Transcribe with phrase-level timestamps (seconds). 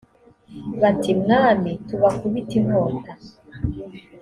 [0.81, 3.13] bati mwami tubakubite inkota